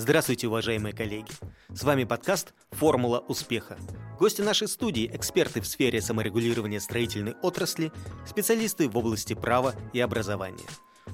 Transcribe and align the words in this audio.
Здравствуйте, 0.00 0.48
уважаемые 0.48 0.94
коллеги! 0.94 1.30
С 1.68 1.82
вами 1.82 2.04
подкаст 2.04 2.54
«Формула 2.70 3.18
успеха». 3.18 3.76
Гости 4.18 4.40
нашей 4.40 4.66
студии– 4.66 5.10
эксперты 5.14 5.60
в 5.60 5.66
сфере 5.66 6.00
саморегулирования 6.00 6.80
строительной 6.80 7.34
отрасли, 7.42 7.92
специалисты 8.26 8.88
в 8.88 8.96
области 8.96 9.34
права 9.34 9.74
и 9.92 10.00
образования. 10.00 10.64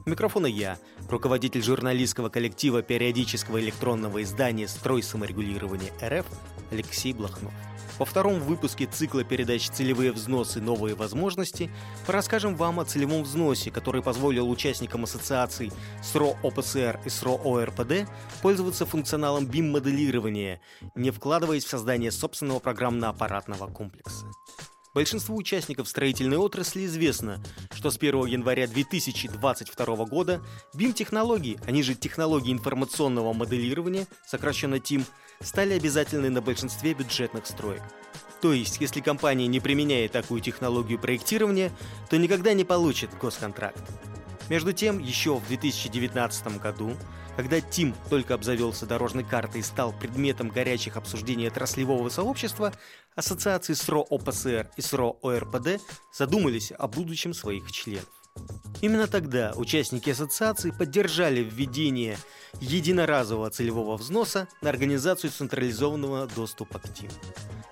У 0.07 0.09
микрофона 0.09 0.47
я, 0.47 0.79
руководитель 1.11 1.65
журналистского 1.65 2.29
коллектива 2.29 2.81
периодического 2.81 3.61
электронного 3.61 4.23
издания 4.23 4.69
«Строй 4.69 5.03
саморегулирования 5.03 5.91
РФ» 6.01 6.25
Алексей 6.71 7.13
Блохнов. 7.13 7.53
Во 7.99 8.05
втором 8.05 8.41
выпуске 8.41 8.85
цикла 8.87 9.25
передач 9.25 9.71
«Целевые 9.71 10.13
взносы. 10.13 10.61
Новые 10.61 10.95
возможности» 10.95 11.71
расскажем 12.07 12.55
вам 12.55 12.79
о 12.81 12.85
целевом 12.85 13.23
взносе, 13.23 13.71
который 13.71 14.03
позволил 14.03 14.51
участникам 14.51 15.05
ассоциаций 15.05 15.73
СРО 16.03 16.37
ОПСР 16.43 17.01
и 17.07 17.09
СРО 17.09 17.41
ОРПД 17.43 18.09
пользоваться 18.43 18.85
функционалом 18.85 19.47
BIM-моделирования, 19.47 20.61
не 20.95 21.11
вкладываясь 21.11 21.65
в 21.65 21.71
создание 21.71 22.11
собственного 22.11 22.59
программно-аппаратного 22.59 23.67
комплекса. 23.69 24.27
Большинству 24.97 25.37
участников 25.37 25.89
строительной 25.89 26.39
отрасли 26.39 26.87
известно, 26.87 27.43
что 27.71 27.91
с 27.91 27.99
1 27.99 28.27
января 28.27 28.67
2022 28.67 30.05
года 30.07 30.43
BIM-технологии, 30.75 31.59
они 31.67 31.83
же 31.83 31.95
технологии 31.95 32.53
информационного 32.53 33.35
моделирования, 33.35 34.07
сокращенно 34.27 34.77
TIM, 34.77 35.05
стали 35.41 35.75
обязательны 35.75 36.31
на 36.31 36.41
большинстве 36.41 36.95
бюджетных 36.95 37.47
строек. 37.47 37.83
То 38.41 38.53
есть, 38.53 38.81
если 38.81 39.01
компания 39.01 39.47
не 39.47 39.61
применяет 39.61 40.13
такую 40.13 40.41
технологию 40.41 40.99
проектирования, 40.99 41.73
то 42.11 42.17
никогда 42.17 42.53
не 42.53 42.65
получит 42.65 43.11
госконтракт. 43.19 43.83
Между 44.49 44.73
тем, 44.73 44.99
еще 44.99 45.37
в 45.37 45.47
2019 45.49 46.61
году, 46.61 46.97
когда 47.37 47.61
ТИМ 47.61 47.95
только 48.09 48.35
обзавелся 48.35 48.87
дорожной 48.87 49.25
картой 49.25 49.61
и 49.61 49.65
стал 49.65 49.93
предметом 49.93 50.49
горячих 50.49 50.97
обсуждений 50.97 51.49
отраслевого 51.49 52.09
сообщества, 52.09 52.73
ассоциации 53.15 53.75
СРО 53.75 54.07
ОПСР 54.09 54.71
и 54.77 54.81
СРО 54.81 55.19
ОРПД 55.23 55.81
задумались 56.13 56.73
о 56.73 56.87
будущем 56.87 57.35
своих 57.35 57.73
членов. 57.73 58.26
Именно 58.83 59.07
тогда 59.07 59.53
участники 59.57 60.11
ассоциации 60.11 60.71
поддержали 60.71 61.41
введение 61.41 62.19
единоразового 62.61 63.51
целевого 63.51 63.97
взноса 63.97 64.49
на 64.61 64.71
организацию 64.71 65.31
централизованного 65.31 66.27
доступа 66.27 66.79
к 66.79 66.93
ТИМ. 66.93 67.11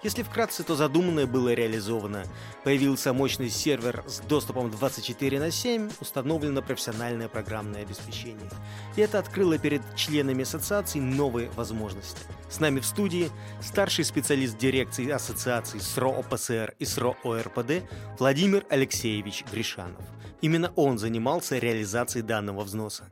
Если 0.02 0.22
вкратце, 0.22 0.64
то 0.64 0.76
задуманное 0.76 1.26
было 1.26 1.54
реализовано. 1.54 2.24
Появился 2.62 3.14
мощный 3.14 3.48
сервер 3.48 4.04
с 4.06 4.20
доступом 4.20 4.70
24 4.70 5.40
на 5.40 5.50
7, 5.50 5.90
установлено 5.98 6.60
профессиональное 6.60 7.28
программное 7.28 7.82
обеспечение. 7.82 8.50
И 8.96 9.00
это 9.00 9.18
открыло 9.18 9.56
перед 9.56 9.80
членами 9.96 10.42
ассоциации 10.42 10.98
новые 10.98 11.48
возможности. 11.52 12.20
С 12.50 12.60
нами 12.60 12.80
в 12.80 12.86
студии 12.86 13.30
старший 13.62 14.04
специалист 14.04 14.58
дирекции 14.58 15.08
ассоциаций 15.08 15.80
СРО 15.80 16.10
ОПСР 16.18 16.74
и 16.78 16.84
СРО 16.84 17.16
ОРПД 17.24 17.88
Владимир 18.18 18.66
Алексеевич 18.68 19.44
Гришанов. 19.50 20.02
Именно 20.44 20.74
он 20.76 20.98
занимался 20.98 21.56
реализацией 21.56 22.22
данного 22.22 22.64
взноса. 22.64 23.08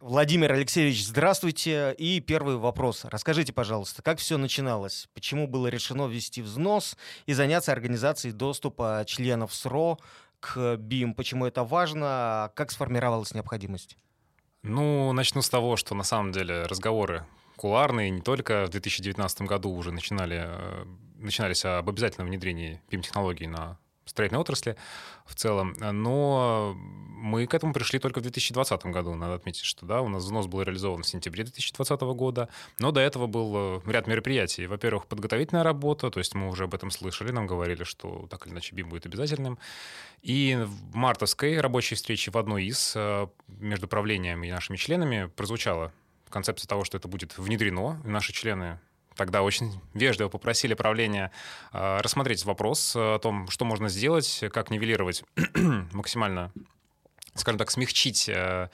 Владимир 0.00 0.52
Алексеевич, 0.52 1.04
здравствуйте. 1.04 1.94
И 1.98 2.20
первый 2.20 2.56
вопрос. 2.56 3.04
Расскажите, 3.04 3.52
пожалуйста, 3.52 4.00
как 4.00 4.20
все 4.20 4.38
начиналось? 4.38 5.10
Почему 5.12 5.46
было 5.46 5.66
решено 5.66 6.06
ввести 6.06 6.40
взнос 6.40 6.96
и 7.26 7.34
заняться 7.34 7.72
организацией 7.72 8.32
доступа 8.32 9.04
членов 9.06 9.52
СРО 9.52 9.98
к 10.40 10.76
БИМ? 10.78 11.12
Почему 11.12 11.44
это 11.44 11.62
важно? 11.62 12.50
Как 12.56 12.70
сформировалась 12.70 13.34
необходимость? 13.34 13.98
Ну, 14.62 15.12
начну 15.12 15.42
с 15.42 15.50
того, 15.50 15.76
что 15.76 15.94
на 15.94 16.04
самом 16.04 16.32
деле 16.32 16.62
разговоры 16.62 17.26
куларные 17.56 18.08
не 18.08 18.22
только 18.22 18.64
в 18.64 18.70
2019 18.70 19.42
году 19.42 19.70
уже 19.72 19.92
начинали, 19.92 20.42
э, 20.42 20.84
начинались 21.16 21.66
об 21.66 21.86
обязательном 21.90 22.28
внедрении 22.28 22.80
BIM-технологий 22.90 23.46
на 23.46 23.78
строительной 24.10 24.40
отрасли 24.40 24.76
в 25.24 25.34
целом. 25.34 25.74
Но 25.78 26.76
мы 26.76 27.46
к 27.46 27.54
этому 27.54 27.72
пришли 27.72 27.98
только 27.98 28.18
в 28.18 28.22
2020 28.22 28.86
году. 28.86 29.14
Надо 29.14 29.34
отметить, 29.34 29.64
что 29.64 29.86
да, 29.86 30.00
у 30.02 30.08
нас 30.08 30.24
взнос 30.24 30.46
был 30.46 30.62
реализован 30.62 31.02
в 31.02 31.06
сентябре 31.06 31.44
2020 31.44 32.00
года, 32.00 32.48
но 32.78 32.92
до 32.92 33.00
этого 33.00 33.26
был 33.26 33.52
э, 33.56 33.80
ряд 33.86 34.06
мероприятий. 34.06 34.66
Во-первых, 34.66 35.06
подготовительная 35.06 35.62
работа, 35.62 36.10
то 36.10 36.18
есть 36.18 36.34
мы 36.34 36.48
уже 36.48 36.64
об 36.64 36.74
этом 36.74 36.90
слышали, 36.90 37.30
нам 37.30 37.46
говорили, 37.46 37.84
что 37.84 38.26
так 38.30 38.46
или 38.46 38.52
иначе 38.52 38.74
БИМ 38.74 38.88
будет 38.88 39.06
обязательным. 39.06 39.58
И 40.22 40.58
в 40.60 40.96
мартовской 40.96 41.60
рабочей 41.60 41.94
встрече 41.94 42.30
в 42.30 42.36
одной 42.36 42.64
из 42.64 42.92
э, 42.96 43.26
между 43.48 43.88
правлением 43.88 44.42
и 44.44 44.50
нашими 44.50 44.76
членами 44.76 45.30
прозвучала 45.36 45.92
концепция 46.28 46.68
того, 46.68 46.84
что 46.84 46.96
это 46.96 47.08
будет 47.08 47.36
внедрено, 47.38 48.00
и 48.04 48.08
наши 48.08 48.32
члены 48.32 48.78
тогда 49.20 49.42
очень 49.42 49.78
вежливо 49.92 50.30
попросили 50.30 50.72
правления 50.72 51.30
э, 51.74 52.00
рассмотреть 52.00 52.46
вопрос 52.46 52.96
о 52.96 53.18
том, 53.18 53.50
что 53.50 53.66
можно 53.66 53.90
сделать, 53.90 54.42
как 54.50 54.70
нивелировать 54.70 55.24
максимально, 55.92 56.50
скажем 57.34 57.58
так, 57.58 57.70
смягчить 57.70 58.30
э, 58.30 58.70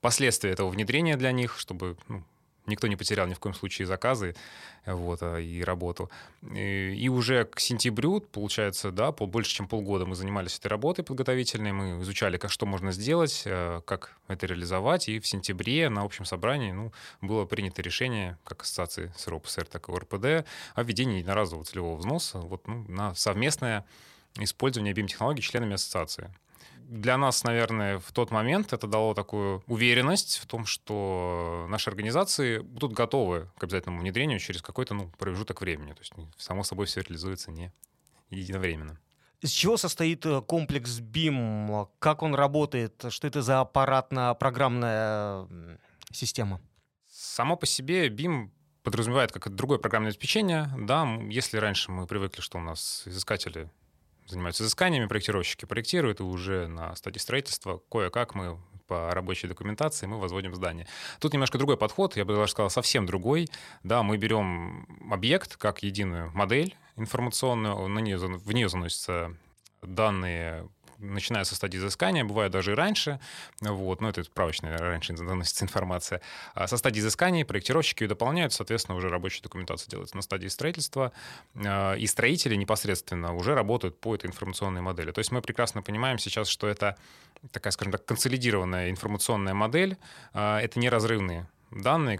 последствия 0.00 0.52
этого 0.52 0.70
внедрения 0.70 1.18
для 1.18 1.32
них, 1.32 1.58
чтобы 1.58 1.98
ну, 2.08 2.24
никто 2.70 2.86
не 2.86 2.96
потерял 2.96 3.26
ни 3.26 3.34
в 3.34 3.38
коем 3.38 3.54
случае 3.54 3.86
заказы 3.86 4.34
вот, 4.86 5.18
а, 5.22 5.36
и 5.38 5.62
работу. 5.62 6.10
И, 6.54 7.08
уже 7.08 7.44
к 7.44 7.60
сентябрю, 7.60 8.20
получается, 8.20 8.90
да, 8.90 9.12
по 9.12 9.26
больше 9.26 9.52
чем 9.52 9.68
полгода 9.68 10.06
мы 10.06 10.14
занимались 10.14 10.58
этой 10.58 10.68
работой 10.68 11.04
подготовительной, 11.04 11.72
мы 11.72 12.02
изучали, 12.02 12.38
как 12.38 12.50
что 12.50 12.66
можно 12.66 12.92
сделать, 12.92 13.42
э, 13.44 13.82
как 13.84 14.16
это 14.28 14.46
реализовать, 14.46 15.08
и 15.08 15.20
в 15.20 15.26
сентябре 15.26 15.88
на 15.88 16.02
общем 16.02 16.24
собрании 16.24 16.72
ну, 16.72 16.92
было 17.20 17.44
принято 17.44 17.82
решение 17.82 18.38
как 18.44 18.62
ассоциации 18.62 19.12
с 19.16 19.26
РОПСР, 19.26 19.66
так 19.66 19.88
и 19.88 19.92
РПД 19.92 20.46
о 20.74 20.82
введении 20.82 21.18
единоразового 21.18 21.64
целевого 21.64 21.96
взноса 21.96 22.38
вот, 22.38 22.66
ну, 22.66 22.84
на 22.88 23.14
совместное 23.14 23.84
использование 24.38 24.94
BIM-технологий 24.94 25.42
членами 25.42 25.74
ассоциации 25.74 26.32
для 26.90 27.16
нас, 27.16 27.44
наверное, 27.44 28.00
в 28.00 28.10
тот 28.10 28.32
момент 28.32 28.72
это 28.72 28.88
дало 28.88 29.14
такую 29.14 29.62
уверенность 29.68 30.38
в 30.38 30.46
том, 30.46 30.66
что 30.66 31.66
наши 31.68 31.88
организации 31.88 32.58
будут 32.58 32.92
готовы 32.92 33.48
к 33.58 33.64
обязательному 33.64 34.00
внедрению 34.00 34.40
через 34.40 34.60
какой-то 34.60 34.94
ну, 34.94 35.08
промежуток 35.16 35.60
времени. 35.60 35.92
То 35.92 36.00
есть, 36.00 36.12
само 36.36 36.64
собой, 36.64 36.86
все 36.86 37.00
реализуется 37.02 37.52
не 37.52 37.72
единовременно. 38.30 38.98
Из 39.40 39.50
чего 39.50 39.76
состоит 39.76 40.26
э, 40.26 40.42
комплекс 40.42 40.98
BIM? 40.98 41.88
Как 42.00 42.22
он 42.22 42.34
работает? 42.34 43.04
Что 43.08 43.28
это 43.28 43.40
за 43.40 43.60
аппаратно-программная 43.60 45.46
система? 46.10 46.60
Само 47.08 47.56
по 47.56 47.66
себе 47.66 48.08
BIM 48.08 48.50
подразумевает 48.82 49.30
как 49.30 49.54
другое 49.54 49.78
программное 49.78 50.10
обеспечение. 50.10 50.68
Да, 50.76 51.06
если 51.28 51.56
раньше 51.58 51.92
мы 51.92 52.08
привыкли, 52.08 52.40
что 52.40 52.58
у 52.58 52.62
нас 52.62 53.04
изыскатели 53.06 53.70
занимаются 54.30 54.62
изысканиями, 54.62 55.06
проектировщики 55.06 55.64
проектируют, 55.64 56.20
и 56.20 56.22
уже 56.22 56.68
на 56.68 56.94
стадии 56.96 57.18
строительства 57.18 57.82
кое-как 57.90 58.34
мы 58.34 58.58
по 58.86 59.10
рабочей 59.12 59.46
документации 59.46 60.06
мы 60.06 60.18
возводим 60.18 60.54
здание. 60.54 60.86
Тут 61.20 61.32
немножко 61.32 61.58
другой 61.58 61.76
подход, 61.76 62.16
я 62.16 62.24
бы 62.24 62.34
даже 62.34 62.50
сказал, 62.50 62.70
совсем 62.70 63.06
другой. 63.06 63.48
Да, 63.84 64.02
мы 64.02 64.16
берем 64.16 64.86
объект 65.10 65.56
как 65.56 65.84
единую 65.84 66.32
модель 66.32 66.76
информационную, 66.96 67.88
на 67.88 67.98
нее, 68.00 68.18
в 68.18 68.52
нее 68.52 68.68
заносятся 68.68 69.36
данные 69.82 70.68
начиная 71.00 71.44
со 71.44 71.54
стадии 71.54 71.78
изыскания, 71.78 72.24
бывает 72.24 72.52
даже 72.52 72.72
и 72.72 72.74
раньше, 72.74 73.20
вот, 73.60 74.00
но 74.00 74.08
это 74.08 74.22
справочная, 74.24 74.76
раньше 74.78 75.16
заносится 75.16 75.64
информация. 75.64 76.20
А 76.54 76.66
со 76.66 76.76
стадии 76.76 77.00
изыскания 77.00 77.44
проектировщики 77.44 78.02
ее 78.02 78.08
дополняют, 78.08 78.52
соответственно, 78.52 78.96
уже 78.96 79.08
рабочая 79.08 79.42
документация 79.42 79.90
делается 79.90 80.16
на 80.16 80.22
стадии 80.22 80.48
строительства, 80.48 81.12
а, 81.54 81.94
и 81.94 82.06
строители 82.06 82.54
непосредственно 82.54 83.34
уже 83.34 83.54
работают 83.54 84.00
по 84.00 84.14
этой 84.14 84.26
информационной 84.26 84.80
модели. 84.80 85.12
То 85.12 85.18
есть 85.18 85.32
мы 85.32 85.42
прекрасно 85.42 85.82
понимаем 85.82 86.18
сейчас, 86.18 86.48
что 86.48 86.68
это 86.68 86.96
такая, 87.52 87.72
скажем 87.72 87.92
так, 87.92 88.04
консолидированная 88.04 88.90
информационная 88.90 89.54
модель, 89.54 89.96
а, 90.32 90.60
это 90.60 90.78
неразрывные 90.78 91.48
данные, 91.70 92.18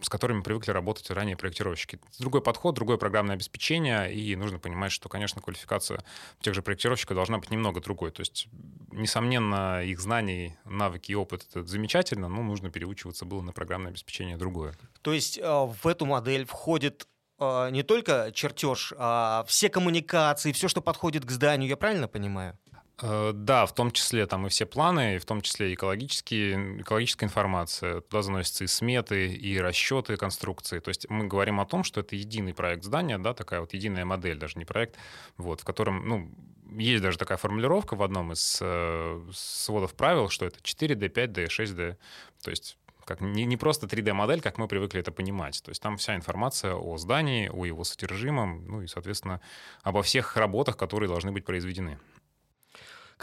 с 0.00 0.08
которыми 0.08 0.42
привыкли 0.42 0.72
работать 0.72 1.10
ранее 1.10 1.36
проектировщики. 1.36 2.00
Другой 2.18 2.42
подход, 2.42 2.74
другое 2.74 2.96
программное 2.96 3.34
обеспечение, 3.34 4.12
и 4.12 4.34
нужно 4.36 4.58
понимать, 4.58 4.92
что, 4.92 5.08
конечно, 5.08 5.40
квалификация 5.40 6.04
тех 6.40 6.54
же 6.54 6.62
проектировщиков 6.62 7.14
должна 7.14 7.38
быть 7.38 7.50
немного 7.50 7.80
другой. 7.80 8.10
То 8.10 8.20
есть, 8.20 8.48
несомненно, 8.90 9.84
их 9.84 10.00
знаний, 10.00 10.56
навыки 10.64 11.12
и 11.12 11.14
опыт— 11.14 11.46
это 11.50 11.64
замечательно, 11.64 12.28
но 12.28 12.42
нужно 12.42 12.70
переучиваться 12.70 13.24
было 13.24 13.40
на 13.40 13.52
программное 13.52 13.90
обеспечение 13.90 14.36
другое. 14.36 14.74
То 15.02 15.12
есть 15.12 15.38
э, 15.38 15.42
в 15.44 15.86
эту 15.86 16.06
модель 16.06 16.44
входит 16.44 17.06
э, 17.38 17.70
не 17.70 17.82
только 17.82 18.32
чертеж, 18.34 18.92
а 18.96 19.44
все 19.46 19.68
коммуникации, 19.68 20.52
все, 20.52 20.68
что 20.68 20.80
подходит 20.80 21.24
к 21.24 21.30
зданию, 21.30 21.68
я 21.68 21.76
правильно 21.76 22.08
понимаю? 22.08 22.58
Э, 23.02 23.32
да, 23.34 23.66
в 23.66 23.74
том 23.74 23.90
числе 23.90 24.26
там 24.26 24.46
и 24.46 24.50
все 24.50 24.66
планы, 24.66 25.18
в 25.18 25.24
том 25.24 25.42
числе 25.42 25.74
экологические, 25.74 26.80
экологическая 26.80 27.26
информация. 27.26 28.00
Туда 28.02 28.22
заносятся 28.22 28.64
и 28.64 28.66
сметы, 28.66 29.32
и 29.34 29.58
расчеты 29.58 30.16
конструкции. 30.16 30.78
То 30.78 30.90
есть 30.90 31.08
мы 31.10 31.26
говорим 31.26 31.60
о 31.60 31.66
том, 31.66 31.82
что 31.82 32.00
это 32.00 32.14
единый 32.14 32.54
проект 32.54 32.84
здания, 32.84 33.18
да, 33.18 33.34
такая 33.34 33.60
вот 33.60 33.74
единая 33.74 34.04
модель, 34.04 34.38
даже 34.38 34.58
не 34.58 34.64
проект, 34.64 34.96
вот, 35.36 35.60
в 35.60 35.64
котором, 35.64 36.08
ну, 36.08 36.30
есть 36.78 37.02
даже 37.02 37.18
такая 37.18 37.38
формулировка 37.38 37.96
в 37.96 38.02
одном 38.02 38.32
из 38.32 38.58
э, 38.60 39.22
сводов 39.32 39.94
правил, 39.94 40.28
что 40.28 40.46
это 40.46 40.60
4D, 40.60 41.12
5D, 41.12 41.46
6D. 41.46 41.96
То 42.42 42.50
есть 42.50 42.78
как 43.04 43.20
не, 43.20 43.44
не 43.44 43.56
просто 43.56 43.86
3D-модель, 43.86 44.40
как 44.40 44.56
мы 44.56 44.66
привыкли 44.66 45.00
это 45.00 45.12
понимать. 45.12 45.62
То 45.62 45.70
есть 45.70 45.82
там 45.82 45.98
вся 45.98 46.14
информация 46.14 46.74
о 46.74 46.96
здании, 46.96 47.48
о 47.48 47.66
его 47.66 47.84
содержимом, 47.84 48.64
ну 48.66 48.82
и, 48.82 48.86
соответственно, 48.86 49.40
обо 49.82 50.02
всех 50.02 50.36
работах, 50.36 50.76
которые 50.76 51.08
должны 51.08 51.32
быть 51.32 51.44
произведены. 51.44 51.98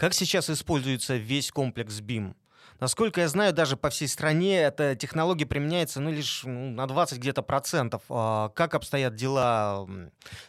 Как 0.02 0.14
сейчас 0.14 0.50
используется 0.50 1.14
весь 1.14 1.52
комплекс 1.52 2.00
BIM? 2.00 2.34
Насколько 2.80 3.20
я 3.20 3.28
знаю, 3.28 3.52
даже 3.52 3.76
по 3.76 3.88
всей 3.88 4.08
стране 4.08 4.60
эта 4.60 4.96
технология 4.96 5.46
применяется 5.46 6.00
ну, 6.00 6.10
лишь 6.10 6.42
ну, 6.42 6.70
на 6.70 6.88
20 6.88 7.18
где-то 7.18 7.42
процентов. 7.42 8.02
А 8.08 8.48
как 8.48 8.74
обстоят 8.74 9.14
дела 9.14 9.86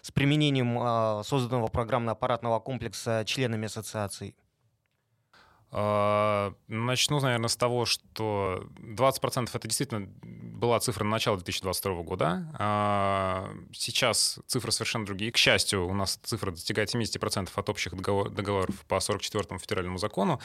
с 0.01 0.09
применением 0.09 0.79
а, 0.79 1.21
созданного 1.23 1.67
программно-аппаратного 1.67 2.59
комплекса 2.61 3.25
членами 3.27 3.67
ассоциаций? 3.67 4.35
А, 5.69 6.55
начну, 6.67 7.19
наверное, 7.19 7.47
с 7.47 7.55
того, 7.55 7.85
что 7.85 8.67
20% 8.79 9.50
это 9.53 9.67
действительно 9.67 10.09
была 10.63 10.80
цифра 10.80 11.04
на 11.04 11.10
начало 11.10 11.36
2022 11.36 12.04
года. 12.04 12.48
А, 12.57 13.54
сейчас 13.74 14.39
цифры 14.48 14.71
совершенно 14.71 15.06
другие. 15.06 15.30
К 15.30 15.38
счастью, 15.38 15.86
у 15.86 15.94
нас 15.94 16.18
цифра 16.24 16.51
достигает 16.51 16.95
70% 16.95 17.50
от 17.54 17.69
общих 17.69 17.94
договоров 17.98 18.74
по 18.88 18.95
44-му 18.95 19.60
федеральному 19.60 19.98
закону. 19.98 20.39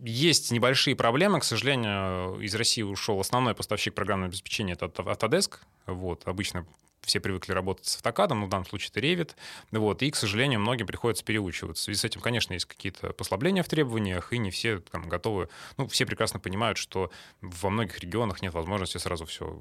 Есть 0.00 0.52
небольшие 0.52 0.94
проблемы. 0.94 1.40
К 1.40 1.44
сожалению, 1.44 2.38
из 2.38 2.54
России 2.54 2.82
ушел 2.82 3.18
основной 3.18 3.56
поставщик 3.56 3.94
программного 3.94 4.28
обеспечения, 4.28 4.74
это 4.74 4.86
Autodesk. 4.86 5.54
Вот, 5.86 6.22
обычно 6.28 6.64
все 7.04 7.20
привыкли 7.20 7.52
работать 7.52 7.86
с 7.86 7.96
автокадом, 7.96 8.40
ну, 8.40 8.46
в 8.46 8.48
данном 8.48 8.66
случае 8.66 8.90
это 8.90 9.00
Revit, 9.00 9.34
вот, 9.72 10.02
и, 10.02 10.10
к 10.10 10.16
сожалению, 10.16 10.60
многим 10.60 10.86
приходится 10.86 11.24
переучиваться. 11.24 11.82
В 11.82 11.84
связи 11.84 12.00
с 12.00 12.04
этим, 12.04 12.20
конечно, 12.20 12.52
есть 12.52 12.66
какие-то 12.66 13.12
послабления 13.12 13.62
в 13.62 13.68
требованиях, 13.68 14.32
и 14.32 14.38
не 14.38 14.50
все 14.50 14.78
там 14.78 15.08
готовы, 15.08 15.48
ну, 15.76 15.86
все 15.88 16.06
прекрасно 16.06 16.40
понимают, 16.40 16.78
что 16.78 17.10
во 17.40 17.70
многих 17.70 17.98
регионах 18.00 18.42
нет 18.42 18.54
возможности 18.54 18.98
сразу 18.98 19.26
все 19.26 19.58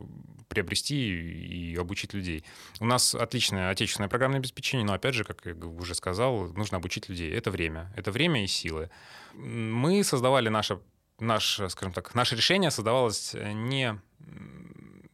приобрести 0.47 0.95
и 0.95 1.75
обучить 1.75 2.13
людей. 2.13 2.43
У 2.79 2.85
нас 2.85 3.15
отличное 3.15 3.69
отечественное 3.69 4.09
программное 4.09 4.39
обеспечение, 4.39 4.85
но, 4.85 4.93
опять 4.93 5.15
же, 5.15 5.23
как 5.23 5.45
я 5.45 5.53
уже 5.53 5.95
сказал, 5.95 6.47
нужно 6.53 6.77
обучить 6.77 7.09
людей. 7.09 7.31
Это 7.31 7.51
время, 7.51 7.91
это 7.95 8.11
время 8.11 8.43
и 8.43 8.47
силы. 8.47 8.89
Мы 9.33 10.03
создавали 10.03 10.49
наше, 10.49 10.79
наше 11.19 11.69
скажем 11.69 11.93
так, 11.93 12.13
наше 12.15 12.35
решение 12.35 12.71
создавалось 12.71 13.33
не 13.33 13.99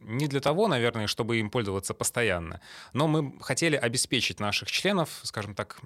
не 0.09 0.27
для 0.27 0.39
того, 0.39 0.67
наверное, 0.67 1.07
чтобы 1.07 1.37
им 1.37 1.49
пользоваться 1.49 1.93
постоянно, 1.93 2.61
но 2.93 3.07
мы 3.07 3.39
хотели 3.41 3.75
обеспечить 3.75 4.39
наших 4.39 4.71
членов, 4.71 5.19
скажем 5.23 5.55
так, 5.55 5.79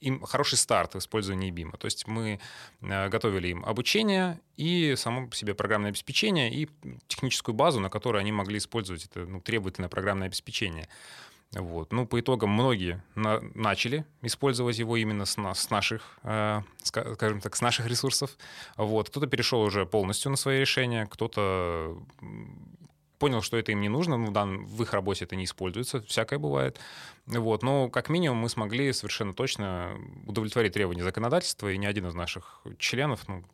им 0.00 0.22
хороший 0.22 0.58
старт 0.58 0.94
в 0.94 0.98
использовании 0.98 1.52
BIM. 1.52 1.76
То 1.78 1.86
есть 1.86 2.06
мы 2.06 2.38
э, 2.80 3.08
готовили 3.08 3.48
им 3.48 3.64
обучение 3.64 4.40
и 4.56 4.94
само 4.96 5.26
по 5.26 5.34
себе 5.34 5.54
программное 5.54 5.90
обеспечение 5.90 6.52
и 6.52 6.68
техническую 7.08 7.54
базу, 7.54 7.80
на 7.80 7.90
которой 7.90 8.20
они 8.20 8.32
могли 8.32 8.58
использовать 8.58 9.06
это 9.06 9.26
ну, 9.26 9.40
требовательное 9.40 9.88
программное 9.88 10.28
обеспечение. 10.28 10.88
Вот. 11.52 11.92
Ну, 11.92 12.06
по 12.06 12.20
итогам 12.20 12.50
многие 12.50 13.02
на, 13.14 13.40
начали 13.54 14.04
использовать 14.20 14.78
его 14.78 14.96
именно 14.96 15.24
с, 15.24 15.36
на, 15.36 15.54
с 15.54 15.70
наших, 15.70 16.18
э, 16.24 16.60
скажем 16.82 17.40
так, 17.40 17.56
с 17.56 17.60
наших 17.62 17.86
ресурсов. 17.86 18.36
Вот. 18.76 19.08
Кто-то 19.08 19.26
перешел 19.26 19.62
уже 19.62 19.86
полностью 19.86 20.30
на 20.30 20.36
свои 20.36 20.60
решения, 20.60 21.06
кто-то 21.06 21.96
понял, 23.18 23.42
что 23.42 23.56
это 23.56 23.72
им 23.72 23.80
не 23.80 23.88
нужно, 23.88 24.16
ну, 24.16 24.30
да, 24.30 24.44
в 24.44 24.82
их 24.82 24.92
работе 24.92 25.24
это 25.24 25.36
не 25.36 25.44
используется, 25.44 26.02
всякое 26.02 26.38
бывает. 26.38 26.78
Вот. 27.26 27.62
Но 27.62 27.88
как 27.88 28.08
минимум 28.08 28.38
мы 28.38 28.48
смогли 28.48 28.92
совершенно 28.92 29.32
точно 29.32 29.98
удовлетворить 30.26 30.72
требования 30.72 31.02
законодательства, 31.02 31.72
и 31.72 31.78
ни 31.78 31.86
один 31.86 32.06
из 32.06 32.14
наших 32.14 32.62
членов 32.78 33.26
ну, 33.28 33.44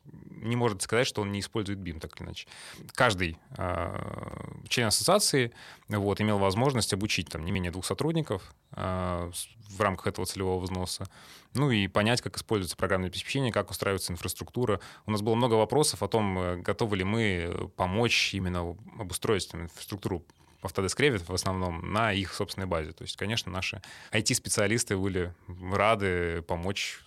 не 0.42 0.56
может 0.56 0.82
сказать, 0.82 1.06
что 1.06 1.22
он 1.22 1.32
не 1.32 1.40
использует 1.40 1.78
BIM, 1.78 2.00
так 2.00 2.14
или 2.16 2.26
иначе. 2.26 2.46
Каждый 2.94 3.38
э, 3.56 4.48
член 4.68 4.88
ассоциации 4.88 5.52
вот, 5.88 6.20
имел 6.20 6.38
возможность 6.38 6.92
обучить 6.92 7.28
там, 7.28 7.44
не 7.44 7.52
менее 7.52 7.70
двух 7.70 7.86
сотрудников 7.86 8.54
э, 8.72 9.30
в 9.70 9.80
рамках 9.80 10.08
этого 10.08 10.26
целевого 10.26 10.60
взноса, 10.60 11.08
ну 11.54 11.70
и 11.70 11.86
понять, 11.86 12.20
как 12.20 12.36
используется 12.36 12.76
программное 12.76 13.08
обеспечение, 13.08 13.52
как 13.52 13.70
устраивается 13.70 14.12
инфраструктура. 14.12 14.80
У 15.06 15.10
нас 15.10 15.22
было 15.22 15.34
много 15.34 15.54
вопросов 15.54 16.02
о 16.02 16.08
том, 16.08 16.38
э, 16.38 16.56
готовы 16.58 16.96
ли 16.98 17.04
мы 17.04 17.70
помочь 17.76 18.34
именно 18.34 18.76
обустроить 18.98 19.48
там, 19.48 19.62
инфраструктуру 19.62 20.24
Autodesk 20.62 20.96
Revit 20.98 21.24
в 21.26 21.34
основном 21.34 21.92
на 21.92 22.12
их 22.12 22.32
собственной 22.32 22.66
базе. 22.66 22.92
То 22.92 23.02
есть, 23.02 23.16
конечно, 23.16 23.50
наши 23.50 23.82
IT-специалисты 24.12 24.96
были 24.96 25.34
рады 25.48 26.42
помочь 26.42 27.00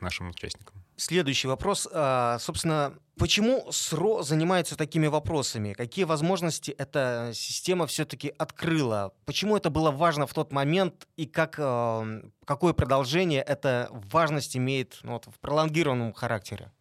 нашим 0.00 0.30
участникам. 0.30 0.77
Следующий 1.00 1.46
вопрос. 1.46 1.88
А, 1.92 2.38
собственно, 2.40 2.92
почему 3.16 3.70
СРО 3.70 4.22
занимается 4.22 4.76
такими 4.76 5.06
вопросами? 5.06 5.72
Какие 5.72 6.04
возможности 6.04 6.72
эта 6.72 7.30
система 7.34 7.86
все-таки 7.86 8.34
открыла? 8.36 9.12
Почему 9.24 9.56
это 9.56 9.70
было 9.70 9.92
важно 9.92 10.26
в 10.26 10.34
тот 10.34 10.52
момент 10.52 11.06
и 11.16 11.26
как, 11.26 11.54
а, 11.60 12.04
какое 12.44 12.72
продолжение 12.72 13.42
эта 13.42 13.88
важность 13.92 14.56
имеет 14.56 14.98
ну, 15.04 15.12
вот, 15.12 15.26
в 15.26 15.38
пролонгированном 15.38 16.12
характере? 16.14 16.72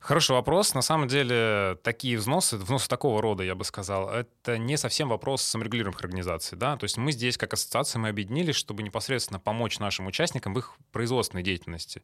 Хороший 0.00 0.32
вопрос. 0.32 0.74
На 0.74 0.82
самом 0.82 1.06
деле, 1.06 1.78
такие 1.84 2.18
взносы, 2.18 2.56
взносы 2.56 2.88
такого 2.88 3.22
рода, 3.22 3.44
я 3.44 3.54
бы 3.54 3.64
сказал, 3.64 4.10
это 4.10 4.58
не 4.58 4.76
совсем 4.76 5.08
вопрос 5.08 5.40
саморегулируемых 5.42 6.00
организаций. 6.00 6.58
Да? 6.58 6.76
То 6.76 6.84
есть 6.84 6.96
мы 6.96 7.12
здесь, 7.12 7.38
как 7.38 7.54
ассоциация, 7.54 8.00
мы 8.00 8.08
объединились, 8.08 8.56
чтобы 8.56 8.82
непосредственно 8.82 9.38
помочь 9.38 9.78
нашим 9.78 10.08
участникам 10.08 10.52
в 10.52 10.58
их 10.58 10.74
производственной 10.90 11.44
деятельности. 11.44 12.02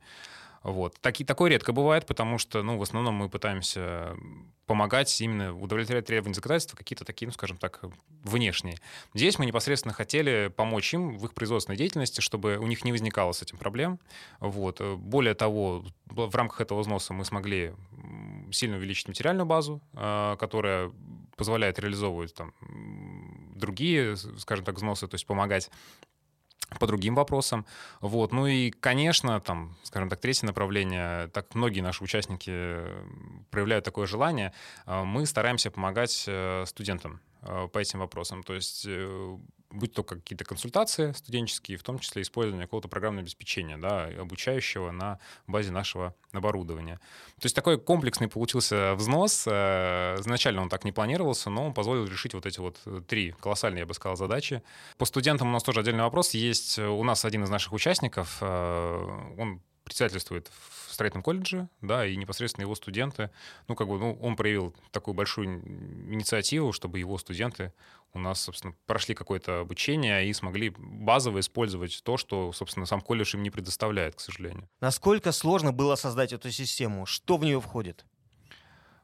Вот. 0.63 0.95
Таки, 1.01 1.25
такое 1.25 1.51
редко 1.51 1.73
бывает, 1.73 2.07
потому 2.07 2.39
что, 2.39 2.63
ну, 2.63 2.77
в 2.77 2.83
основном 2.83 3.15
мы 3.15 3.29
пытаемся 3.29 4.15
помогать 4.67 5.21
именно 5.21 5.53
удовлетворять 5.59 6.07
требования 6.07 6.35
законодательства 6.35 6.77
какие-то 6.77 7.05
такие, 7.05 7.27
ну, 7.27 7.33
скажем 7.33 7.57
так, 7.57 7.81
внешние. 8.23 8.77
Здесь 9.15 9.39
мы 9.39 9.47
непосредственно 9.47 9.95
хотели 9.95 10.53
помочь 10.55 10.93
им 10.95 11.19
в 11.19 11.25
их 11.25 11.35
производственной 11.35 11.77
деятельности, 11.77 12.21
чтобы 12.21 12.59
у 12.59 12.67
них 12.67 12.85
не 12.85 12.93
возникало 12.93 13.33
с 13.33 13.43
этим 13.43 13.59
проблем. 13.59 13.99
Вот. 14.39 14.81
Более 14.81 15.35
того, 15.35 15.85
в 16.07 16.35
рамках 16.35 16.61
этого 16.61 16.81
взноса 16.81 17.15
мы 17.15 17.25
смогли 17.25 17.73
сильно 18.53 18.77
увеличить 18.77 19.09
материальную 19.09 19.47
базу, 19.47 19.81
а, 19.95 20.37
которая 20.37 20.93
позволяет 21.37 21.79
реализовывать 21.79 22.35
там 22.35 22.53
другие, 23.55 24.17
скажем 24.17 24.65
так, 24.65 24.77
взносы, 24.77 25.07
то 25.09 25.15
есть 25.15 25.27
помогать 25.27 25.71
по 26.79 26.87
другим 26.87 27.15
вопросам. 27.15 27.67
Вот. 28.01 28.33
Ну 28.33 28.47
и, 28.47 28.71
конечно, 28.71 29.41
там, 29.41 29.77
скажем 29.83 30.09
так, 30.09 30.21
третье 30.21 30.47
направление, 30.47 31.29
так 31.29 31.55
многие 31.55 31.81
наши 31.81 32.05
участники 32.05 32.79
проявляют 33.51 33.85
такое 33.85 34.07
желание, 34.07 34.53
а, 34.87 35.05
мы 35.05 35.27
стараемся 35.27 35.71
помогать 35.71 36.25
э, 36.27 36.65
студентам 36.67 37.21
э, 37.43 37.69
по 37.73 37.79
этим 37.79 37.99
вопросам. 37.99 38.43
То 38.43 38.55
есть 38.55 38.85
э, 38.87 39.39
будь 39.71 39.93
то 39.93 40.03
какие-то 40.03 40.45
консультации 40.45 41.13
студенческие, 41.13 41.79
в 41.79 41.83
том 41.83 41.99
числе 41.99 42.23
использование 42.23 42.67
какого-то 42.67 42.89
программного 42.89 43.23
обеспечения, 43.23 43.77
да, 43.77 44.07
обучающего 44.19 44.91
на 44.91 45.19
базе 45.47 45.71
нашего 45.71 46.15
оборудования. 46.33 46.97
То 47.41 47.47
есть 47.47 47.55
такой 47.55 47.79
комплексный 47.79 48.29
получился 48.29 48.95
взнос. 48.95 49.45
Э, 49.47 50.17
изначально 50.21 50.63
он 50.63 50.69
так 50.69 50.85
не 50.85 50.93
планировался, 50.93 51.51
но 51.51 51.67
он 51.67 51.75
позволил 51.75 52.07
решить 52.07 52.35
вот 52.35 52.47
эти 52.47 52.59
вот 52.61 52.81
три 53.07 53.33
колоссальные, 53.41 53.81
я 53.81 53.87
бы 53.87 53.95
сказал, 53.95 54.17
задачи. 54.17 54.63
По 54.99 55.05
студентам 55.05 55.49
у 55.49 55.53
нас 55.53 55.63
тоже 55.63 55.81
отдельный 55.81 56.03
вопрос. 56.05 56.35
Есть 56.35 56.79
у 56.79 57.03
нас 57.05 57.25
один 57.25 57.45
из 57.45 57.51
наших 57.51 57.73
участников, 57.73 58.39
э, 58.41 59.21
он 59.39 59.61
председательствует 59.91 60.49
в 60.87 60.93
строительном 60.93 61.25
колледже, 61.25 61.69
да, 61.81 62.07
и 62.07 62.15
непосредственно 62.15 62.63
его 62.63 62.77
студенты, 62.77 63.31
ну, 63.67 63.75
как 63.75 63.89
бы, 63.89 63.99
ну, 63.99 64.17
он 64.23 64.37
проявил 64.37 64.73
такую 64.93 65.15
большую 65.15 65.47
инициативу, 66.13 66.73
чтобы 66.73 67.01
его 67.01 67.19
студенты 67.19 67.73
у 68.13 68.21
нас, 68.21 68.41
собственно, 68.41 68.75
прошли 68.87 69.17
какое-то 69.17 69.61
обучение 69.61 70.29
и 70.29 70.33
смогли 70.33 70.73
базово 70.77 71.41
использовать 71.41 72.03
то, 72.05 72.17
что, 72.17 72.53
собственно, 72.53 72.87
сам 72.87 73.01
колледж 73.01 73.35
им 73.35 73.43
не 73.43 73.51
предоставляет, 73.51 74.15
к 74.15 74.21
сожалению. 74.21 74.69
Насколько 74.81 75.33
сложно 75.33 75.73
было 75.73 75.97
создать 75.97 76.33
эту 76.33 76.53
систему? 76.53 77.05
Что 77.05 77.37
в 77.37 77.45
нее 77.45 77.61
входит? 77.61 78.05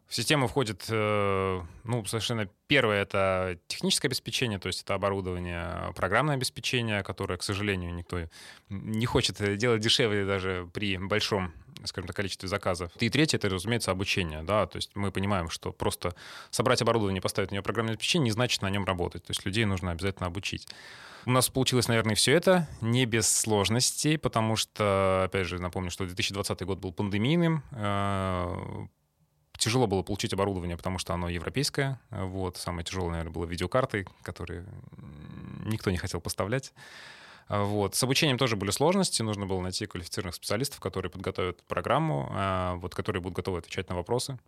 В 0.09 0.15
систему 0.15 0.47
входит, 0.47 0.87
э, 0.89 1.61
ну, 1.85 2.05
совершенно 2.05 2.49
первое— 2.69 3.03
это 3.03 3.59
техническое 3.67 4.07
обеспечение, 4.07 4.59
то 4.59 4.69
есть 4.69 4.83
это 4.83 4.95
оборудование, 4.95 5.93
программное 5.97 6.37
обеспечение, 6.37 7.03
которое, 7.03 7.37
к 7.37 7.43
сожалению, 7.43 7.93
никто 7.93 8.21
не 8.69 9.07
хочет 9.07 9.37
делать 9.59 9.81
дешевле 9.81 10.25
даже 10.25 10.69
при 10.73 10.97
большом 10.97 11.53
скажем 11.85 12.07
так, 12.07 12.17
количестве 12.17 12.49
заказов. 12.49 12.91
И 12.99 13.09
третье— 13.11 13.37
это, 13.39 13.49
разумеется, 13.49 13.91
обучение. 13.91 14.43
Да? 14.43 14.67
То 14.67 14.77
есть 14.77 14.91
мы 14.95 15.13
понимаем, 15.13 15.51
что 15.51 15.73
просто 15.73 16.15
собрать 16.51 16.83
оборудование, 16.83 17.21
поставить 17.21 17.51
на 17.51 17.57
него 17.57 17.63
программное 17.63 17.95
обеспечение 17.95 18.25
не 18.25 18.31
значит 18.31 18.63
на 18.63 18.71
нем 18.71 18.85
работать. 18.85 19.25
То 19.25 19.31
есть 19.31 19.45
людей 19.45 19.65
нужно 19.65 19.93
обязательно 19.93 20.27
обучить. 20.27 20.67
У 21.27 21.31
нас 21.31 21.49
получилось, 21.49 21.89
наверное, 21.89 22.15
все 22.15 22.33
это 22.33 22.69
не 22.81 23.05
без 23.05 23.29
сложностей, 23.29 24.17
потому 24.17 24.55
что, 24.57 25.25
опять 25.25 25.47
же, 25.47 25.61
напомню, 25.61 25.91
что 25.91 26.07
2020 26.07 26.63
год 26.63 26.79
был 26.79 26.93
пандемийным, 26.93 27.65
э, 27.73 28.87
Тяжело 29.59 29.87
было 29.87 30.03
получить 30.03 30.33
оборудование, 30.33 30.77
потому 30.77 30.99
что 30.99 31.15
оно 31.15 31.29
европейское. 31.29 32.01
Вот. 32.11 32.57
Самое 32.57 32.85
тяжелое, 32.85 33.11
наверное, 33.11 33.33
было 33.33 33.45
видеокарты, 33.45 34.07
которые 34.23 34.65
никто 35.65 35.91
не 35.91 35.97
хотел 35.97 36.21
поставлять. 36.21 36.73
Вот. 37.49 37.95
С 37.95 38.03
обучением 38.03 38.39
тоже 38.39 38.57
были 38.57 38.71
сложности. 38.71 39.23
Нужно 39.23 39.47
было 39.47 39.61
найти 39.61 39.87
квалифицированных 39.87 40.35
специалистов, 40.35 40.81
которые 40.81 41.11
подготовят 41.11 41.63
программу, 41.65 42.29
а, 42.31 42.75
вот, 42.77 42.95
которые 42.95 43.23
будут 43.23 43.37
готовы 43.37 43.59
отвечать 43.59 43.89
на 43.89 43.95
вопросы. 43.95 44.39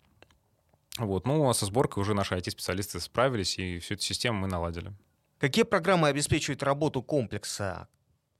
Вот. 0.98 1.26
Ну, 1.26 1.48
а 1.48 1.54
со 1.54 1.66
сборкой 1.66 2.02
уже 2.02 2.14
наши 2.14 2.34
IT-специалисты 2.34 2.98
справились, 3.00 3.58
и 3.58 3.78
всю 3.78 3.94
эту 3.94 4.02
систему 4.02 4.40
мы 4.40 4.48
наладили. 4.48 4.92
Какие 5.38 5.64
программы 5.64 6.08
обеспечивают 6.08 6.62
работу 6.64 7.02
комплекса? 7.02 7.88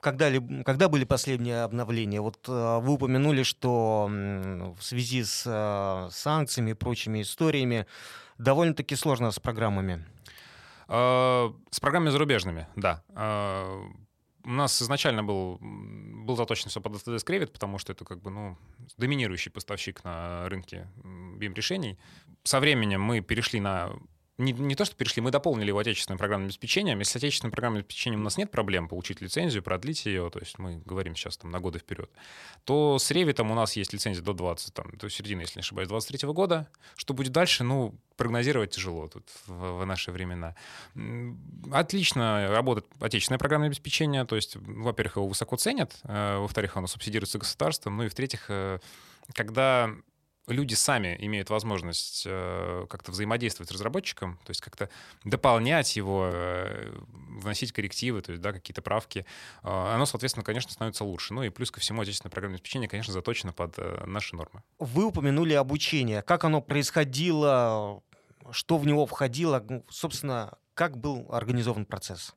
Когда, 0.01 0.29
ли, 0.29 0.63
когда 0.63 0.87
были 0.87 1.03
последние 1.03 1.63
обновления? 1.63 2.21
Вот 2.21 2.47
э, 2.47 2.79
вы 2.79 2.93
упомянули, 2.93 3.43
что 3.43 4.07
в 4.09 4.81
связи 4.81 5.23
с 5.23 5.43
э, 5.45 6.09
санкциями 6.11 6.71
и 6.71 6.73
прочими 6.73 7.21
историями 7.21 7.85
довольно-таки 8.37 8.95
сложно 8.95 9.31
с 9.31 9.39
программами. 9.39 10.05
Э, 10.87 11.51
с 11.69 11.79
программами 11.81 12.11
зарубежными, 12.11 12.67
да. 12.75 13.03
У 14.45 14.51
нас 14.51 14.81
изначально 14.81 15.21
был, 15.21 15.57
был 15.59 16.37
заточен 16.37 16.69
все 16.69 16.79
под 16.79 16.93
Autodesk 16.93 17.25
Revit, 17.27 17.47
потому 17.47 17.77
что 17.77 17.91
это 17.91 18.05
как 18.05 18.21
бы, 18.21 18.31
ну, 18.31 18.57
доминирующий 18.97 19.51
поставщик 19.51 20.01
на 20.05 20.47
рынке 20.47 20.87
BIM-решений. 21.03 21.99
Со 22.43 22.61
временем 22.61 23.01
мы 23.01 23.19
перешли 23.19 23.59
на 23.59 23.91
не, 24.39 24.53
не 24.53 24.75
то, 24.75 24.85
что 24.85 24.95
перешли, 24.95 25.21
мы 25.21 25.31
дополнили 25.31 25.67
его 25.67 25.79
отечественным 25.79 26.17
программным 26.17 26.47
обеспечением. 26.47 26.99
Если 26.99 27.11
с 27.11 27.15
отечественным 27.17 27.51
программным 27.51 27.81
обеспечением 27.81 28.21
у 28.21 28.23
нас 28.23 28.37
нет 28.37 28.49
проблем 28.49 28.87
получить 28.87 29.19
лицензию, 29.21 29.61
продлить 29.61 30.05
ее, 30.05 30.29
то 30.29 30.39
есть 30.39 30.57
мы 30.57 30.81
говорим 30.85 31.15
сейчас 31.15 31.37
там 31.37 31.51
на 31.51 31.59
годы 31.59 31.79
вперед, 31.79 32.09
то 32.63 32.97
с 32.97 33.11
Revit 33.11 33.41
у 33.41 33.53
нас 33.53 33.75
есть 33.75 33.91
лицензия 33.91 34.23
до 34.23 34.33
20, 34.33 34.73
там, 34.73 34.97
до 34.97 35.09
середины, 35.09 35.41
если 35.41 35.59
не 35.59 35.61
ошибаюсь, 35.61 35.89
23 35.89 36.29
года. 36.29 36.69
Что 36.95 37.13
будет 37.13 37.33
дальше, 37.33 37.65
ну, 37.65 37.93
прогнозировать 38.15 38.71
тяжело 38.71 39.09
тут 39.09 39.27
в, 39.45 39.81
в 39.81 39.85
наши 39.85 40.11
времена. 40.11 40.55
Отлично 41.71 42.47
работает 42.49 42.87
отечественное 43.01 43.39
программное 43.39 43.67
обеспечение, 43.67 44.25
то 44.25 44.37
есть, 44.37 44.55
во-первых, 44.55 45.17
его 45.17 45.27
высоко 45.27 45.57
ценят, 45.57 45.97
э, 46.03 46.37
во-вторых, 46.37 46.77
оно 46.77 46.87
субсидируется 46.87 47.39
государством, 47.39 47.97
ну 47.97 48.03
и 48.03 48.07
в-третьих, 48.07 48.45
э, 48.47 48.79
когда 49.33 49.91
люди 50.53 50.73
сами 50.73 51.15
имеют 51.19 51.49
возможность 51.49 52.23
э, 52.25 52.85
как-то 52.89 53.11
взаимодействовать 53.11 53.69
с 53.69 53.73
разработчиком, 53.73 54.37
то 54.43 54.51
есть 54.51 54.61
как-то 54.61 54.89
дополнять 55.23 55.95
его, 55.95 56.29
э, 56.31 56.91
вносить 57.39 57.71
коррективы, 57.71 58.21
то 58.21 58.31
есть 58.31 58.41
да, 58.41 58.51
какие-то 58.51 58.81
правки, 58.81 59.25
э, 59.63 59.67
оно, 59.69 60.05
соответственно, 60.05 60.43
конечно, 60.43 60.71
становится 60.71 61.03
лучше. 61.03 61.33
Ну 61.33 61.43
и 61.43 61.49
плюс 61.49 61.71
ко 61.71 61.79
всему 61.79 62.01
отечественное 62.01 62.31
программное 62.31 62.57
обеспечение, 62.57 62.89
конечно, 62.89 63.13
заточено 63.13 63.53
под 63.53 63.75
э, 63.77 64.03
наши 64.05 64.35
нормы. 64.35 64.63
Вы 64.79 65.05
упомянули 65.05 65.53
обучение. 65.53 66.21
Как 66.21 66.43
оно 66.43 66.61
происходило, 66.61 68.01
что 68.51 68.77
в 68.77 68.85
него 68.85 69.05
входило, 69.05 69.63
ну, 69.67 69.85
собственно, 69.89 70.57
как 70.73 70.97
был 70.97 71.27
организован 71.29 71.85
процесс? 71.85 72.35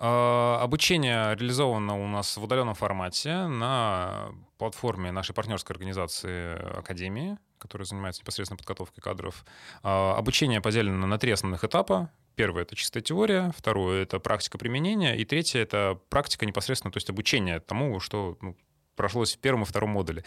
А, 0.00 0.60
обучение 0.62 1.34
реализовано 1.34 2.00
у 2.00 2.06
нас 2.06 2.36
в 2.36 2.44
удаленном 2.44 2.74
формате 2.74 3.48
на 3.48 4.30
платформе 4.56 5.10
нашей 5.10 5.34
партнерской 5.34 5.74
организации 5.74 6.54
Академии, 6.78 7.36
которая 7.58 7.84
занимается 7.84 8.22
непосредственно 8.22 8.58
подготовкой 8.58 9.02
кадров. 9.02 9.44
А, 9.82 10.14
обучение 10.16 10.60
поделено 10.60 11.04
на 11.06 11.18
три 11.18 11.32
основных 11.32 11.64
этапа. 11.64 12.12
Первое— 12.36 12.62
это 12.64 12.76
чистая 12.76 13.02
теория, 13.02 13.52
второе— 13.56 14.02
это 14.04 14.20
практика 14.20 14.56
применения, 14.56 15.16
и 15.16 15.24
третье— 15.24 15.58
это 15.62 15.98
практика 16.10 16.46
непосредственно, 16.46 16.92
то 16.92 16.98
есть 16.98 17.10
обучение 17.10 17.58
тому, 17.58 17.98
что 17.98 18.38
ну, 18.40 18.56
прошлось 18.94 19.34
в 19.34 19.40
первом 19.40 19.62
и 19.62 19.66
втором 19.66 19.90
модуле. 19.90 20.22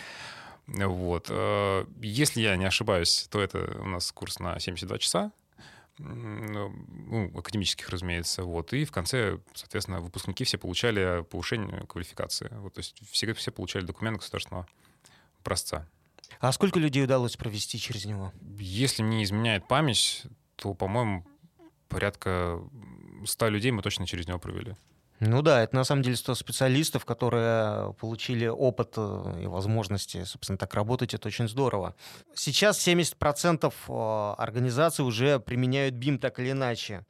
Вот. 0.67 1.27
А, 1.29 1.87
если 2.01 2.41
я 2.41 2.57
не 2.57 2.65
ошибаюсь, 2.65 3.27
то 3.31 3.39
это 3.39 3.79
у 3.79 3.85
нас 3.85 4.11
курс 4.11 4.39
на 4.39 4.59
72 4.59 4.97
часа, 4.97 5.31
ну, 6.01 7.31
академических, 7.37 7.89
разумеется. 7.89 8.43
Вот. 8.43 8.73
И 8.73 8.85
в 8.85 8.91
конце, 8.91 9.39
соответственно, 9.53 10.01
выпускники 10.01 10.43
все 10.43 10.57
получали 10.57 11.23
повышение 11.23 11.85
квалификации. 11.87 12.49
Вот, 12.51 12.73
то 12.73 12.79
есть 12.79 13.01
все, 13.11 13.33
все 13.33 13.51
получали 13.51 13.85
документ 13.85 14.17
государственного 14.17 14.67
образца. 15.41 15.87
А 16.39 16.51
сколько 16.51 16.79
людей 16.79 17.03
удалось 17.03 17.35
провести 17.35 17.77
через 17.77 18.05
него? 18.05 18.33
Если 18.57 19.03
мне 19.03 19.23
изменяет 19.23 19.67
память, 19.67 20.23
то, 20.55 20.73
по-моему, 20.73 21.25
порядка 21.87 22.59
100 23.25 23.49
людей 23.49 23.71
мы 23.71 23.81
точно 23.81 24.07
через 24.07 24.27
него 24.27 24.39
провели. 24.39 24.75
Ну 25.23 25.43
да, 25.43 25.61
это 25.61 25.75
на 25.75 25.83
самом 25.83 26.01
деле 26.01 26.15
100 26.15 26.33
специалистов, 26.33 27.05
которые 27.05 27.93
получили 27.99 28.47
опыт 28.47 28.93
э, 28.97 29.41
и 29.43 29.45
возможности, 29.45 30.23
собственно, 30.23 30.57
так 30.57 30.73
работать. 30.73 31.13
Это 31.13 31.27
очень 31.27 31.47
здорово. 31.47 31.93
Сейчас 32.33 32.79
70% 32.87 33.71
э, 33.71 34.41
организаций 34.41 35.05
уже 35.05 35.39
применяют 35.39 35.93
BIM 35.93 36.17
так 36.17 36.39
или 36.39 36.49
иначе. 36.49 37.05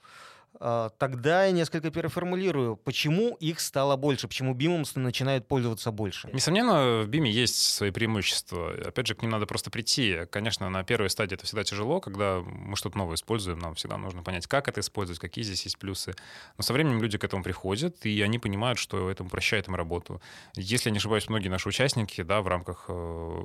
А, 0.63 0.89
тогда 0.99 1.45
я 1.45 1.51
несколько 1.51 1.89
переформулирую. 1.89 2.75
Почему 2.75 3.35
их 3.37 3.59
стало 3.59 3.95
больше? 3.95 4.27
Почему 4.27 4.53
BIM 4.53 4.87
начинают 4.99 5.47
пользоваться 5.47 5.91
больше? 5.91 6.29
Несомненно, 6.33 7.01
в 7.01 7.09
BIM 7.09 7.25
есть 7.25 7.55
свои 7.55 7.89
преимущества. 7.89 8.71
Опять 8.85 9.07
же, 9.07 9.15
к 9.15 9.23
ним 9.23 9.31
надо 9.31 9.47
просто 9.47 9.71
прийти. 9.71 10.19
Конечно, 10.29 10.69
на 10.69 10.83
первой 10.83 11.09
стадии 11.09 11.33
это 11.33 11.47
всегда 11.47 11.63
тяжело, 11.63 11.99
когда 11.99 12.41
мы 12.41 12.75
что-то 12.75 12.95
новое 12.99 13.15
используем. 13.15 13.57
Нам 13.57 13.73
всегда 13.73 13.97
нужно 13.97 14.21
понять, 14.21 14.45
как 14.45 14.67
это 14.67 14.81
использовать, 14.81 15.19
какие 15.19 15.43
здесь 15.43 15.63
есть 15.63 15.79
плюсы. 15.79 16.13
Но 16.57 16.63
со 16.63 16.73
временем 16.73 17.01
люди 17.01 17.17
к 17.17 17.23
этому 17.23 17.41
приходят, 17.41 18.05
и 18.05 18.21
они 18.21 18.37
понимают, 18.37 18.77
что 18.77 19.09
это 19.09 19.23
упрощает 19.23 19.67
им 19.67 19.73
работу. 19.73 20.21
Если 20.55 20.89
я 20.89 20.91
не 20.91 20.99
ошибаюсь, 20.99 21.27
многие 21.27 21.49
наши 21.49 21.67
участники 21.67 22.21
да, 22.21 22.43
в 22.43 22.47
рамках 22.47 22.85
э, 22.87 23.43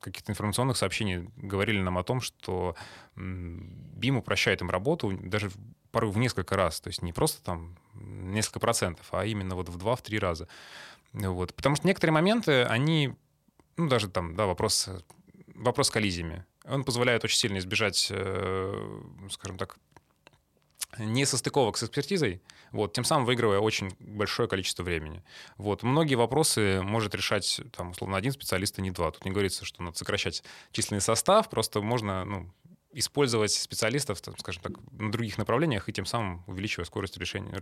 каких-то 0.00 0.30
информационных 0.30 0.76
сообщений 0.76 1.28
говорили 1.36 1.80
нам 1.80 1.98
о 1.98 2.04
том, 2.04 2.20
что 2.20 2.76
BIM 3.16 4.18
упрощает 4.18 4.60
им 4.60 4.70
работу 4.70 5.18
даже 5.20 5.50
порой 5.92 6.10
в 6.10 6.18
несколько 6.18 6.56
раз, 6.56 6.80
то 6.80 6.88
есть 6.88 7.02
не 7.02 7.12
просто 7.12 7.42
там 7.42 7.76
несколько 7.94 8.58
процентов, 8.58 9.06
а 9.12 9.24
именно 9.24 9.54
вот 9.54 9.68
в 9.68 9.76
два-три 9.76 10.18
раза. 10.18 10.48
Вот. 11.12 11.54
Потому 11.54 11.76
что 11.76 11.86
некоторые 11.86 12.14
моменты, 12.14 12.64
они, 12.64 13.14
ну, 13.76 13.88
даже 13.88 14.08
там, 14.08 14.34
да, 14.34 14.46
вопрос, 14.46 14.88
вопрос 15.54 15.88
с 15.88 15.90
коллизиями, 15.90 16.44
он 16.64 16.84
позволяет 16.84 17.24
очень 17.24 17.38
сильно 17.38 17.58
избежать, 17.58 18.08
э, 18.10 19.02
скажем 19.30 19.58
так, 19.58 19.76
несостыковок 20.98 21.76
с 21.76 21.82
экспертизой, 21.82 22.42
вот, 22.70 22.92
тем 22.94 23.04
самым 23.04 23.26
выигрывая 23.26 23.58
очень 23.58 23.94
большое 23.98 24.48
количество 24.48 24.82
времени. 24.82 25.22
Вот. 25.58 25.82
Многие 25.82 26.14
вопросы 26.14 26.80
может 26.82 27.14
решать, 27.14 27.60
там, 27.76 27.90
условно, 27.90 28.16
один 28.16 28.32
специалист, 28.32 28.78
а 28.78 28.82
не 28.82 28.90
два. 28.90 29.10
Тут 29.10 29.24
не 29.24 29.30
говорится, 29.30 29.64
что 29.64 29.82
надо 29.82 29.96
сокращать 29.98 30.42
численный 30.72 31.00
состав, 31.00 31.50
просто 31.50 31.82
можно 31.82 32.24
ну, 32.24 32.50
использовать 32.92 33.52
специалистов, 33.52 34.20
там, 34.20 34.36
скажем 34.38 34.62
так, 34.62 34.72
на 34.92 35.10
других 35.10 35.38
направлениях 35.38 35.88
и 35.88 35.92
тем 35.92 36.06
самым 36.06 36.44
увеличивая 36.46 36.84
скорость 36.84 37.16
решения, 37.16 37.60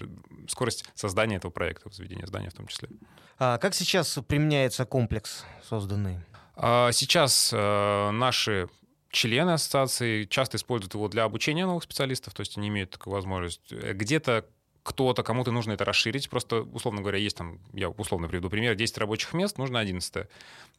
скорость 0.48 0.84
создания 0.94 1.36
этого 1.36 1.50
проекта, 1.50 1.88
возведения 1.88 2.26
здания 2.26 2.50
в 2.50 2.54
том 2.54 2.66
числе. 2.66 2.88
А 3.38 3.58
как 3.58 3.74
сейчас 3.74 4.18
применяется 4.26 4.84
комплекс 4.84 5.44
созданный? 5.68 6.20
А 6.56 6.92
сейчас 6.92 7.50
э, 7.52 8.10
наши 8.10 8.68
члены 9.10 9.52
ассоциации 9.52 10.24
часто 10.24 10.56
используют 10.56 10.94
его 10.94 11.08
для 11.08 11.24
обучения 11.24 11.66
новых 11.66 11.84
специалистов, 11.84 12.34
то 12.34 12.40
есть 12.40 12.56
они 12.56 12.68
имеют 12.68 12.90
такую 12.90 13.14
возможность. 13.14 13.72
Где-то 13.72 14.46
кто-то, 14.82 15.22
кому-то 15.22 15.52
нужно 15.52 15.72
это 15.72 15.84
расширить. 15.84 16.30
Просто, 16.30 16.62
условно 16.62 17.00
говоря, 17.00 17.18
есть 17.18 17.36
там, 17.36 17.58
я 17.72 17.88
условно 17.90 18.28
приведу 18.28 18.48
пример, 18.48 18.74
10 18.74 18.98
рабочих 18.98 19.32
мест, 19.32 19.58
нужно 19.58 19.78
11. 19.78 20.26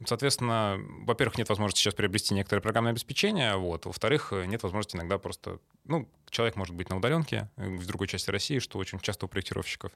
Соответственно, 0.05 0.79
во-первых, 1.05 1.37
нет 1.37 1.49
возможности 1.49 1.81
сейчас 1.81 1.93
приобрести 1.93 2.33
некоторое 2.33 2.61
программное 2.61 2.91
обеспечение, 2.91 3.55
вот. 3.55 3.85
Во-вторых, 3.85 4.33
нет 4.47 4.63
возможности 4.63 4.95
иногда 4.95 5.17
просто, 5.17 5.59
ну, 5.85 6.09
человек 6.29 6.55
может 6.55 6.75
быть 6.75 6.89
на 6.89 6.97
удаленке 6.97 7.49
э, 7.57 7.69
в 7.69 7.85
другой 7.85 8.07
части 8.07 8.31
России, 8.31 8.59
что 8.59 8.79
очень 8.79 8.99
часто 8.99 9.25
у 9.25 9.29
проектировщиков. 9.29 9.91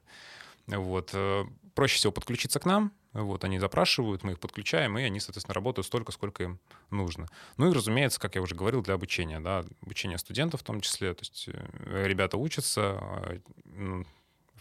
Вот. 0.68 1.12
Э, 1.14 1.46
проще 1.74 1.98
всего 1.98 2.12
подключиться 2.12 2.60
к 2.60 2.66
нам, 2.66 2.92
вот, 3.24 3.44
они 3.46 3.60
запрашивают, 3.60 4.24
мы 4.24 4.34
их 4.34 4.40
подключаем, 4.40 4.98
и 4.98 5.04
они, 5.04 5.20
соответственно, 5.20 5.54
работают 5.54 5.88
столько, 5.88 6.12
сколько 6.12 6.44
им 6.44 6.60
нужно. 6.92 7.28
Ну 7.58 7.70
и, 7.70 7.74
разумеется, 7.74 8.20
как 8.20 8.36
я 8.36 8.42
уже 8.42 8.56
говорил, 8.56 8.82
для 8.82 8.94
обучения, 8.94 9.40
да, 9.40 9.64
обучение 9.82 10.18
студентов 10.18 10.62
в 10.62 10.64
том 10.64 10.82
числе, 10.82 11.14
то 11.14 11.22
есть 11.22 11.48
э, 11.48 12.08
ребята 12.08 12.38
учатся, 12.38 12.82
а, 13.00 13.40
ну, 13.64 14.06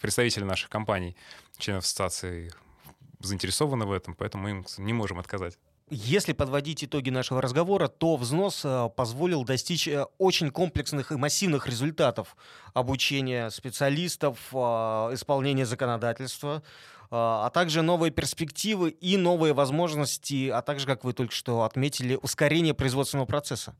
представители 0.00 0.44
наших 0.44 0.70
компаний, 0.70 1.16
членов 1.58 1.84
ассоциации 1.84 2.52
заинтересованы 3.18 3.86
в 3.86 3.92
этом, 3.92 4.14
поэтому 4.14 4.44
мы 4.44 4.50
им 4.50 4.66
не 4.78 4.92
можем 4.92 5.18
отказать. 5.18 5.58
Если 5.90 6.32
подводить 6.32 6.82
итоги 6.82 7.10
нашего 7.10 7.42
разговора, 7.42 7.88
то 7.88 8.16
взнос 8.16 8.62
э, 8.64 8.88
позволил 8.96 9.44
достичь 9.44 9.86
э, 9.86 10.06
очень 10.16 10.50
комплексных 10.50 11.12
и 11.12 11.16
массивных 11.16 11.66
результатов 11.66 12.36
обучения 12.72 13.50
специалистов, 13.50 14.38
э, 14.52 14.56
исполнения 14.56 15.66
законодательства, 15.66 16.62
а 17.16 17.50
также 17.50 17.82
новые 17.82 18.10
перспективы 18.10 18.90
и 18.90 19.16
новые 19.16 19.52
возможности, 19.52 20.48
а 20.48 20.62
также, 20.62 20.86
как 20.86 21.04
вы 21.04 21.12
только 21.12 21.32
что 21.32 21.62
отметили, 21.62 22.18
ускорение 22.20 22.74
производственного 22.74 23.26
процесса. 23.26 23.76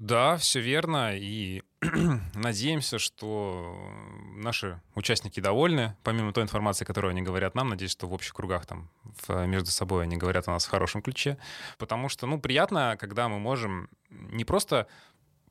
Да, 0.00 0.38
все 0.38 0.60
верно. 0.60 1.14
И 1.14 1.62
надеемся, 2.34 2.98
что 2.98 3.76
наши 4.34 4.80
участники 4.94 5.40
довольны, 5.40 5.94
помимо 6.02 6.32
той 6.32 6.44
информации, 6.44 6.86
которую 6.86 7.10
они 7.10 7.20
говорят 7.20 7.54
нам. 7.54 7.68
Надеюсь, 7.68 7.92
что 7.92 8.06
в 8.06 8.14
общих 8.14 8.32
кругах 8.32 8.64
там 8.64 8.90
в, 9.04 9.46
между 9.46 9.70
собой 9.70 10.04
они 10.04 10.16
говорят 10.16 10.48
о 10.48 10.52
нас 10.52 10.64
в 10.64 10.70
хорошем 10.70 11.02
ключе. 11.02 11.36
Потому 11.76 12.08
что, 12.08 12.26
ну, 12.26 12.40
приятно, 12.40 12.96
когда 12.98 13.28
мы 13.28 13.38
можем 13.38 13.90
не 14.08 14.46
просто 14.46 14.86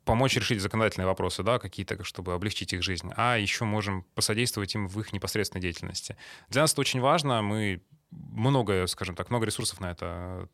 помочь 0.06 0.36
решить 0.36 0.62
законодательные 0.62 1.08
вопросы, 1.08 1.44
да, 1.44 1.60
какие-то, 1.60 2.04
чтобы 2.04 2.34
облегчить 2.34 2.74
их 2.74 2.82
жизнь, 2.84 3.12
а 3.16 3.38
еще 3.38 3.66
можем 3.66 4.04
посодействовать 4.16 4.74
им 4.76 4.88
в 4.88 5.00
их 5.00 5.14
непосредственной 5.14 5.62
деятельности. 5.62 6.18
Для 6.50 6.62
нас 6.62 6.74
это 6.74 6.82
очень 6.82 7.00
важно. 7.00 7.42
Мы 7.42 7.82
много, 8.12 8.88
скажем 8.88 9.16
так, 9.16 9.30
много 9.30 9.46
ресурсов 9.46 9.80
на 9.80 9.92
это 9.92 10.50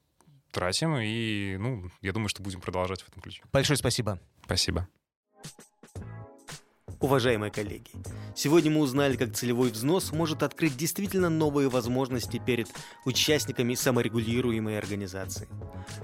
тратим, 0.51 0.97
и, 0.97 1.57
ну, 1.57 1.89
я 2.01 2.13
думаю, 2.13 2.29
что 2.29 2.41
будем 2.41 2.61
продолжать 2.61 3.01
в 3.01 3.09
этом 3.09 3.21
ключе. 3.21 3.43
Большое 3.51 3.77
спасибо. 3.77 4.19
Спасибо. 4.43 4.87
Уважаемые 7.01 7.51
коллеги, 7.51 7.91
сегодня 8.35 8.71
мы 8.71 8.79
узнали, 8.79 9.17
как 9.17 9.33
целевой 9.33 9.69
взнос 9.69 10.13
может 10.13 10.43
открыть 10.43 10.77
действительно 10.77 11.29
новые 11.29 11.69
возможности 11.69 12.41
перед 12.43 12.67
участниками 13.03 13.75
саморегулируемой 13.75 14.77
организации. 14.77 15.47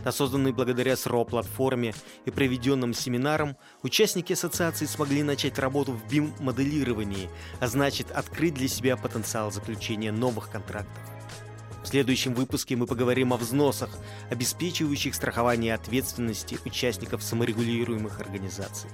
На 0.04 0.12
созданной 0.12 0.52
благодаря 0.52 0.98
СРО-платформе 0.98 1.94
и 2.26 2.32
проведенным 2.32 2.94
семинарам, 2.94 3.56
участники 3.84 4.34
ассоциации 4.34 4.86
смогли 4.86 5.24
начать 5.24 5.58
работу 5.60 5.94
в 5.94 6.06
BIM-моделировании, 6.12 7.30
а 7.60 7.68
значит 7.68 8.12
открыть 8.12 8.56
для 8.56 8.68
себя 8.68 8.98
потенциал 8.98 9.52
заключения 9.52 10.12
новых 10.12 10.50
контрактов. 10.50 11.02
В 11.84 11.88
следующем 11.88 12.34
выпуске 12.34 12.76
мы 12.76 12.86
поговорим 12.86 13.34
о 13.34 13.38
взносах, 13.38 13.90
обеспечивающих 14.30 15.16
страхование 15.16 15.74
ответственности 15.74 16.60
участников 16.66 17.24
саморегулируемых 17.24 18.20
организаций. 18.20 18.90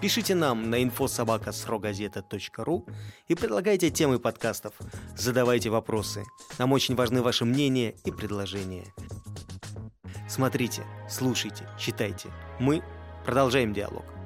Пишите 0.00 0.34
нам 0.34 0.70
на 0.70 0.80
infosobaka.srogazeta.ru 0.82 2.88
и 3.26 3.34
предлагайте 3.34 3.90
темы 3.90 4.20
подкастов. 4.20 4.74
Задавайте 5.16 5.70
вопросы. 5.70 6.22
Нам 6.58 6.72
очень 6.72 6.94
важны 6.94 7.20
ваши 7.20 7.44
мнения 7.44 7.96
и 8.04 8.12
предложения. 8.12 8.84
Смотрите, 10.28 10.84
слушайте, 11.08 11.68
читайте. 11.78 12.28
Мы 12.60 12.84
продолжаем 13.24 13.72
диалог. 13.72 14.17